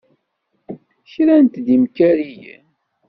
[1.11, 2.65] Krant-d imkariyen.